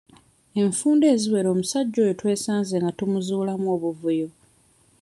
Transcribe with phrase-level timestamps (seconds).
[0.63, 4.27] Enfunda eziwera omusajja oyo twesanze nga tumuzuulamu obuvuyo.